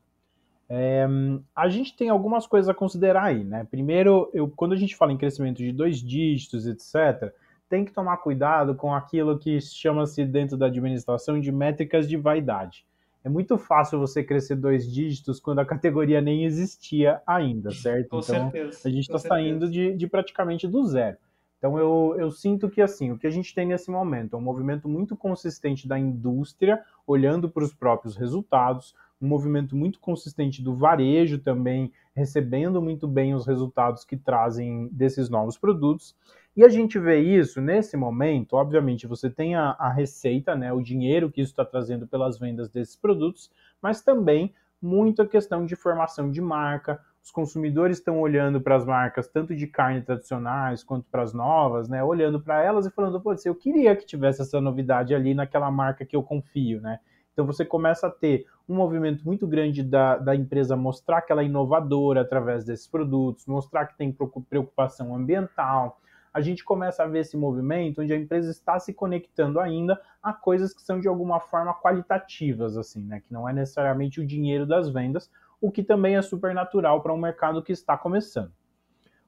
[0.69, 1.07] É,
[1.55, 3.65] a gente tem algumas coisas a considerar aí, né?
[3.69, 7.31] Primeiro, eu, quando a gente fala em crescimento de dois dígitos, etc.,
[7.69, 12.85] tem que tomar cuidado com aquilo que chama-se dentro da administração de métricas de vaidade.
[13.23, 18.09] É muito fácil você crescer dois dígitos quando a categoria nem existia ainda, certo?
[18.09, 21.17] Com então, certeza, a gente está saindo de, de, praticamente do zero.
[21.57, 24.41] Então, eu, eu sinto que, assim, o que a gente tem nesse momento é um
[24.41, 30.75] movimento muito consistente da indústria, olhando para os próprios resultados, um movimento muito consistente do
[30.75, 36.15] varejo também, recebendo muito bem os resultados que trazem desses novos produtos.
[36.55, 40.81] E a gente vê isso nesse momento, obviamente, você tem a, a receita, né, o
[40.81, 46.31] dinheiro que isso está trazendo pelas vendas desses produtos, mas também muita questão de formação
[46.31, 46.99] de marca.
[47.27, 51.89] Os consumidores estão olhando para as marcas, tanto de carne tradicionais quanto para as novas,
[51.89, 52.01] né?
[52.01, 56.05] Olhando para elas e falando, pô, eu queria que tivesse essa novidade ali naquela marca
[56.05, 57.01] que eu confio, né?
[57.33, 61.41] Então você começa a ter um movimento muito grande da, da empresa mostrar que ela
[61.41, 64.15] é inovadora através desses produtos, mostrar que tem
[64.49, 65.99] preocupação ambiental,
[66.33, 70.31] a gente começa a ver esse movimento onde a empresa está se conectando ainda a
[70.31, 73.19] coisas que são de alguma forma qualitativas, assim, né?
[73.19, 77.13] Que não é necessariamente o dinheiro das vendas, o que também é super natural para
[77.13, 78.51] um mercado que está começando.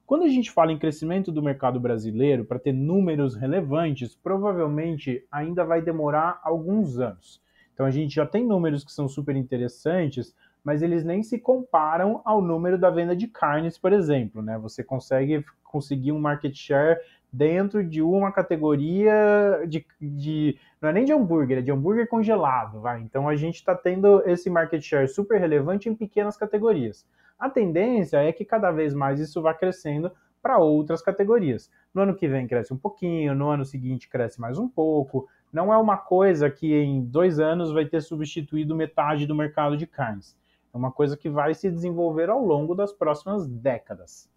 [0.06, 5.64] Quando a gente fala em crescimento do mercado brasileiro, para ter números relevantes, provavelmente ainda
[5.64, 7.40] vai demorar alguns anos.
[7.72, 12.20] Então a gente já tem números que são super interessantes, mas eles nem se comparam
[12.24, 14.42] ao número da venda de carnes, por exemplo.
[14.42, 14.58] Né?
[14.58, 16.98] Você consegue conseguir um market share
[17.32, 22.80] dentro de uma categoria de, de, não é nem de hambúrguer, é de hambúrguer congelado,
[22.80, 23.00] vai.
[23.00, 27.06] Então a gente está tendo esse market share super relevante em pequenas categorias.
[27.38, 30.12] A tendência é que cada vez mais isso vá crescendo
[30.42, 31.70] para outras categorias.
[31.94, 35.28] No ano que vem cresce um pouquinho, no ano seguinte cresce mais um pouco.
[35.52, 39.86] Não é uma coisa que em dois anos vai ter substituído metade do mercado de
[39.86, 40.36] carnes.
[40.72, 44.30] É uma coisa que vai se desenvolver ao longo das próximas décadas.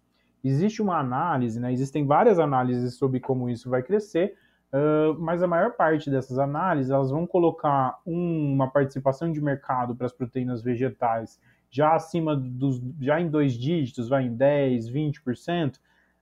[0.44, 1.72] Existe uma análise, né?
[1.72, 4.36] existem várias análises sobre como isso vai crescer,
[4.72, 9.96] uh, mas a maior parte dessas análises elas vão colocar um, uma participação de mercado
[9.96, 11.40] para as proteínas vegetais
[11.74, 15.80] já acima dos, já em dois dígitos, vai em 10, 20%,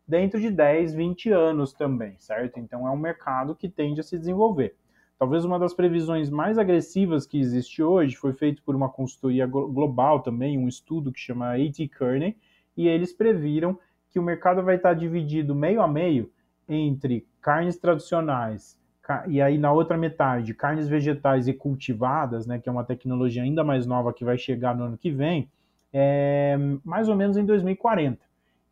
[0.09, 2.59] dentro de 10, 20 anos também, certo?
[2.59, 4.75] Então é um mercado que tende a se desenvolver.
[5.19, 10.21] Talvez uma das previsões mais agressivas que existe hoje foi feito por uma consultoria global
[10.21, 11.87] também, um estudo que chama A.T.
[11.89, 12.35] Kearney,
[12.75, 13.79] e eles previram
[14.13, 16.31] que o mercado vai estar dividido meio a meio
[16.69, 18.81] entre carnes tradicionais
[19.27, 23.65] e aí na outra metade carnes vegetais e cultivadas, né, que é uma tecnologia ainda
[23.65, 25.51] mais nova que vai chegar no ano que vem,
[25.93, 28.19] é, mais ou menos em 2040.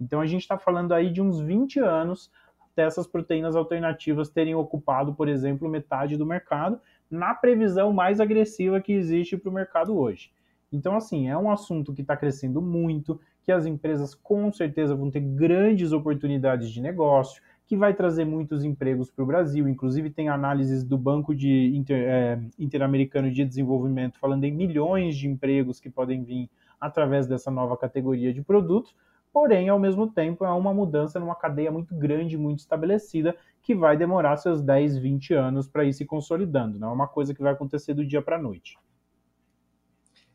[0.01, 2.31] Então a gente está falando aí de uns 20 anos
[2.73, 6.81] até essas proteínas alternativas terem ocupado, por exemplo, metade do mercado,
[7.11, 10.31] na previsão mais agressiva que existe para o mercado hoje.
[10.73, 13.21] Então, assim, é um assunto que está crescendo muito,
[13.51, 18.63] que as empresas com certeza vão ter grandes oportunidades de negócio, que vai trazer muitos
[18.63, 19.69] empregos para o Brasil.
[19.69, 25.27] Inclusive, tem análises do Banco de Inter, é, Interamericano de Desenvolvimento falando em milhões de
[25.27, 26.49] empregos que podem vir
[26.81, 28.95] através dessa nova categoria de produtos.
[29.33, 33.97] Porém, ao mesmo tempo, é uma mudança numa cadeia muito grande, muito estabelecida, que vai
[33.97, 36.79] demorar seus 10, 20 anos para ir se consolidando.
[36.79, 38.79] Não é uma coisa que vai acontecer do dia para a noite.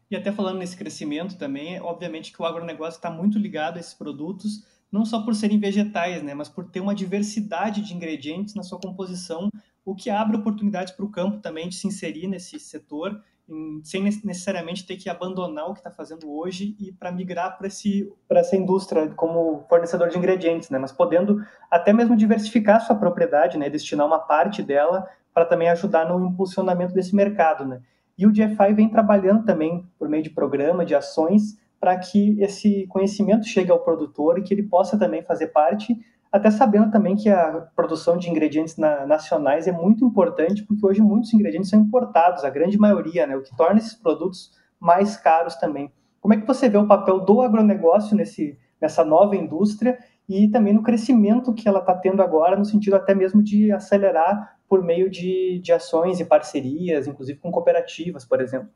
[0.10, 3.94] E até falando nesse crescimento também, obviamente que o agronegócio está muito ligado a esses
[3.94, 8.64] produtos, não só por serem vegetais, né, mas por ter uma diversidade de ingredientes na
[8.64, 9.50] sua composição,
[9.84, 14.04] o que abre oportunidades para o campo também de se inserir nesse setor, em, sem
[14.04, 19.10] necessariamente ter que abandonar o que está fazendo hoje e para migrar para essa indústria
[19.10, 24.20] como fornecedor de ingredientes, né, mas podendo até mesmo diversificar sua propriedade, né, destinar uma
[24.20, 27.82] parte dela para também ajudar no impulsionamento desse mercado, né.
[28.18, 32.88] E o GFI vem trabalhando também por meio de programa, de ações, para que esse
[32.88, 35.96] conhecimento chegue ao produtor e que ele possa também fazer parte,
[36.32, 41.02] até sabendo também que a produção de ingredientes na, nacionais é muito importante, porque hoje
[41.02, 45.56] muitos ingredientes são importados, a grande maioria, né, o que torna esses produtos mais caros
[45.56, 45.92] também.
[46.20, 49.98] Como é que você vê o papel do agronegócio nesse, nessa nova indústria
[50.28, 54.58] e também no crescimento que ela está tendo agora, no sentido até mesmo de acelerar
[54.68, 58.70] por meio de, de ações e parcerias, inclusive com cooperativas, por exemplo?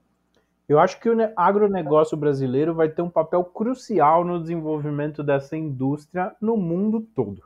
[0.67, 6.31] Eu acho que o agronegócio brasileiro vai ter um papel crucial no desenvolvimento dessa indústria
[6.39, 7.41] no mundo todo.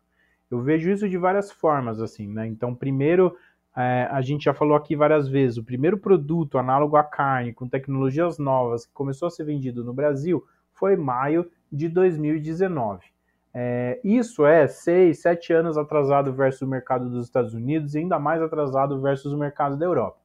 [0.52, 2.46] Eu vejo isso de várias formas, assim, né?
[2.46, 3.34] Então, primeiro,
[3.78, 7.68] é, a gente já falou aqui várias vezes, o primeiro produto análogo à carne, com
[7.68, 10.44] tecnologias novas, que começou a ser vendido no Brasil,
[10.74, 13.13] foi maio de 2019.
[13.54, 18.18] É, isso é seis, sete anos atrasado versus o mercado dos Estados Unidos e ainda
[18.18, 20.18] mais atrasado versus o mercado da Europa.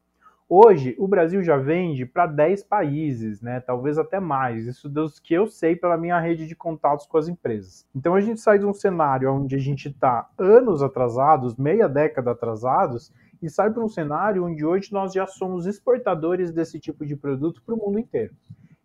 [0.51, 3.61] Hoje, o Brasil já vende para 10 países, né?
[3.61, 7.29] talvez até mais, isso dos que eu sei pela minha rede de contatos com as
[7.29, 7.87] empresas.
[7.95, 12.31] Então a gente sai de um cenário onde a gente está anos atrasados, meia década
[12.31, 13.13] atrasados,
[13.43, 17.63] e sai para um cenário onde hoje nós já somos exportadores desse tipo de produto
[17.63, 18.35] para o mundo inteiro.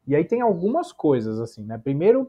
[0.05, 1.77] E aí tem algumas coisas assim, né?
[1.77, 2.27] Primeiro,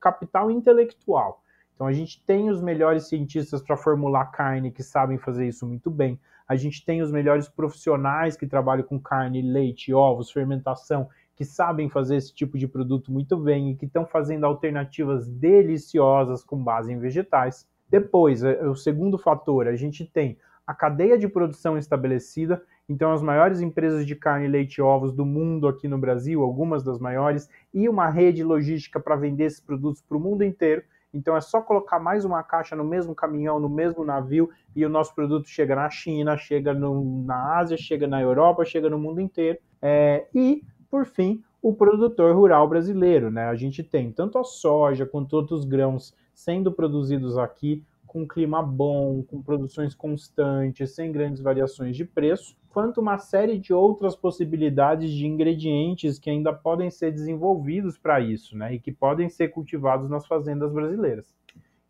[0.00, 1.42] capital intelectual.
[1.76, 5.90] Então a gente tem os melhores cientistas para formular carne que sabem fazer isso muito
[5.90, 6.18] bem.
[6.48, 11.90] A gente tem os melhores profissionais que trabalham com carne, leite, ovos, fermentação, que sabem
[11.90, 16.90] fazer esse tipo de produto muito bem e que estão fazendo alternativas deliciosas com base
[16.90, 17.68] em vegetais.
[17.90, 22.62] Depois, é, o segundo fator, a gente tem a cadeia de produção estabelecida.
[22.88, 26.82] Então, as maiores empresas de carne, leite e ovos do mundo aqui no Brasil, algumas
[26.82, 30.82] das maiores, e uma rede logística para vender esses produtos para o mundo inteiro.
[31.16, 34.88] Então é só colocar mais uma caixa no mesmo caminhão, no mesmo navio, e o
[34.88, 39.20] nosso produto chega na China, chega no, na Ásia, chega na Europa, chega no mundo
[39.20, 39.58] inteiro.
[39.80, 43.30] É, e, por fim, o produtor rural brasileiro.
[43.30, 43.46] Né?
[43.46, 49.22] A gente tem tanto a soja quanto outros grãos sendo produzidos aqui com clima bom,
[49.22, 55.26] com produções constantes, sem grandes variações de preço, quanto uma série de outras possibilidades de
[55.26, 60.26] ingredientes que ainda podem ser desenvolvidos para isso, né, e que podem ser cultivados nas
[60.26, 61.34] fazendas brasileiras.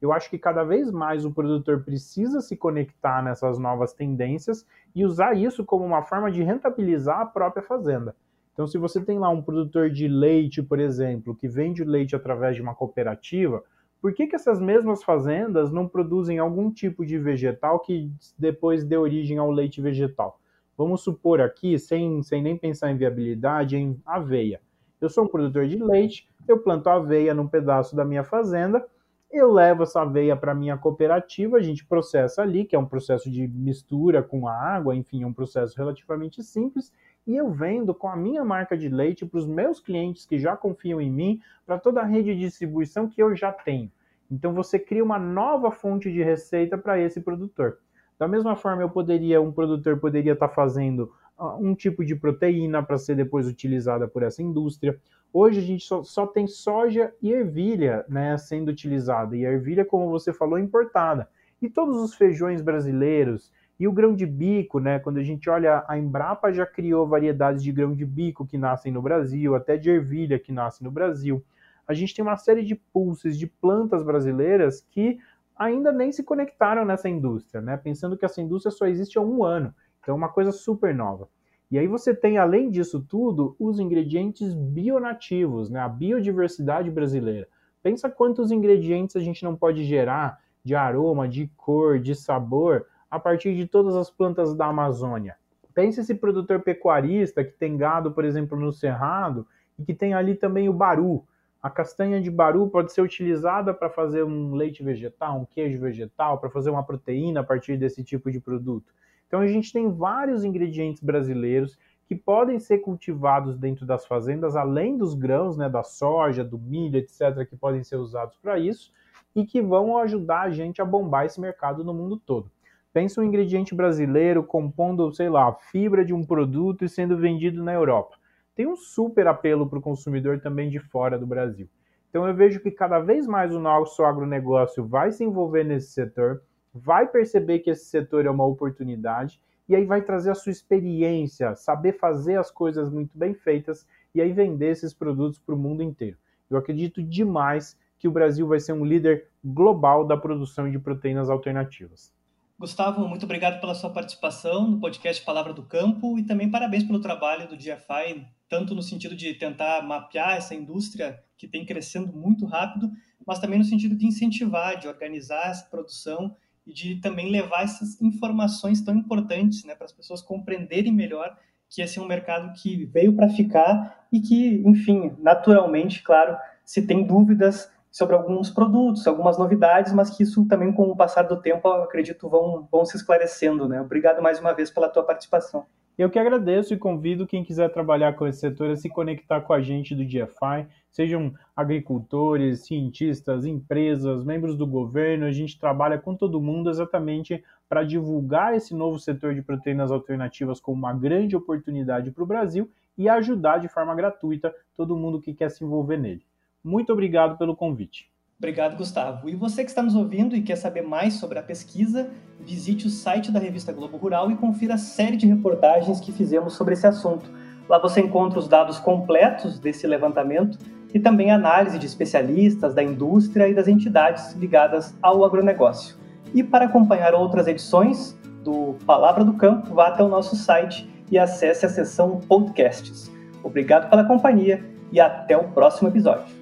[0.01, 4.64] Eu acho que cada vez mais o produtor precisa se conectar nessas novas tendências
[4.95, 8.14] e usar isso como uma forma de rentabilizar a própria fazenda.
[8.53, 12.55] Então, se você tem lá um produtor de leite, por exemplo, que vende leite através
[12.55, 13.61] de uma cooperativa,
[14.01, 18.09] por que, que essas mesmas fazendas não produzem algum tipo de vegetal que
[18.39, 20.39] depois dê origem ao leite vegetal?
[20.76, 24.60] Vamos supor aqui, sem, sem nem pensar em viabilidade, em aveia.
[25.00, 28.86] Eu sou um produtor de leite, eu planto aveia num pedaço da minha fazenda,
[29.30, 33.30] eu levo essa aveia para minha cooperativa, a gente processa ali, que é um processo
[33.30, 36.92] de mistura com a água, enfim, é um processo relativamente simples,
[37.26, 40.56] e eu vendo com a minha marca de leite para os meus clientes que já
[40.56, 43.90] confiam em mim, para toda a rede de distribuição que eu já tenho.
[44.30, 47.78] Então você cria uma nova fonte de receita para esse produtor.
[48.18, 52.14] Da mesma forma, eu poderia, um produtor poderia estar tá fazendo uh, um tipo de
[52.14, 54.98] proteína para ser depois utilizada por essa indústria.
[55.32, 59.84] Hoje a gente só, só tem soja e ervilha né, sendo utilizada, e a ervilha,
[59.84, 61.28] como você falou, é importada.
[61.60, 64.98] E todos os feijões brasileiros, e o grão de bico, né?
[64.98, 68.90] Quando a gente olha, a Embrapa já criou variedades de grão de bico que nascem
[68.90, 71.44] no Brasil, até de ervilha que nasce no Brasil.
[71.86, 75.18] A gente tem uma série de pulses de plantas brasileiras que
[75.57, 77.76] ainda nem se conectaram nessa indústria, né?
[77.76, 79.74] Pensando que essa indústria só existe há um ano.
[80.00, 81.28] Então é uma coisa super nova.
[81.70, 85.80] E aí você tem, além disso tudo, os ingredientes bionativos, né?
[85.80, 87.48] A biodiversidade brasileira.
[87.82, 93.18] Pensa quantos ingredientes a gente não pode gerar de aroma, de cor, de sabor a
[93.18, 95.36] partir de todas as plantas da Amazônia.
[95.72, 99.46] Pense esse produtor pecuarista que tem gado, por exemplo, no Cerrado
[99.78, 101.24] e que tem ali também o baru.
[101.66, 106.38] A castanha de baru pode ser utilizada para fazer um leite vegetal, um queijo vegetal,
[106.38, 108.94] para fazer uma proteína a partir desse tipo de produto.
[109.26, 114.96] Então a gente tem vários ingredientes brasileiros que podem ser cultivados dentro das fazendas, além
[114.96, 118.92] dos grãos, né, da soja, do milho, etc., que podem ser usados para isso
[119.34, 122.48] e que vão ajudar a gente a bombar esse mercado no mundo todo.
[122.92, 127.60] Pensa um ingrediente brasileiro compondo, sei lá, a fibra de um produto e sendo vendido
[127.64, 128.16] na Europa.
[128.57, 131.68] Tem um super apelo para o consumidor também de fora do Brasil.
[132.09, 136.42] Então eu vejo que cada vez mais o nosso agronegócio vai se envolver nesse setor,
[136.72, 139.38] vai perceber que esse setor é uma oportunidade
[139.68, 144.22] e aí vai trazer a sua experiência, saber fazer as coisas muito bem feitas e
[144.22, 146.16] aí vender esses produtos para o mundo inteiro.
[146.48, 151.28] Eu acredito demais que o Brasil vai ser um líder global da produção de proteínas
[151.28, 152.15] alternativas.
[152.59, 157.02] Gustavo, muito obrigado pela sua participação no podcast Palavra do Campo e também parabéns pelo
[157.02, 162.46] trabalho do GFI, tanto no sentido de tentar mapear essa indústria que tem crescendo muito
[162.46, 162.90] rápido,
[163.26, 166.34] mas também no sentido de incentivar, de organizar essa produção
[166.66, 171.36] e de também levar essas informações tão importantes né, para as pessoas compreenderem melhor
[171.68, 176.34] que esse é um mercado que veio para ficar e que, enfim, naturalmente, claro,
[176.64, 181.22] se tem dúvidas sobre alguns produtos, algumas novidades, mas que isso também, com o passar
[181.22, 183.66] do tempo, acredito, vão, vão se esclarecendo.
[183.66, 183.80] Né?
[183.80, 185.64] Obrigado mais uma vez pela tua participação.
[185.97, 189.55] Eu que agradeço e convido quem quiser trabalhar com esse setor a se conectar com
[189.55, 196.14] a gente do GFI, sejam agricultores, cientistas, empresas, membros do governo, a gente trabalha com
[196.14, 202.11] todo mundo exatamente para divulgar esse novo setor de proteínas alternativas como uma grande oportunidade
[202.11, 206.26] para o Brasil e ajudar de forma gratuita todo mundo que quer se envolver nele.
[206.66, 208.10] Muito obrigado pelo convite.
[208.36, 209.28] Obrigado, Gustavo.
[209.28, 212.10] E você que está nos ouvindo e quer saber mais sobre a pesquisa,
[212.40, 216.54] visite o site da revista Globo Rural e confira a série de reportagens que fizemos
[216.54, 217.30] sobre esse assunto.
[217.68, 220.58] Lá você encontra os dados completos desse levantamento
[220.92, 225.96] e também análise de especialistas da indústria e das entidades ligadas ao agronegócio.
[226.34, 231.16] E para acompanhar outras edições do Palavra do Campo, vá até o nosso site e
[231.16, 233.08] acesse a seção Podcasts.
[233.44, 236.36] Obrigado pela companhia e até o próximo episódio.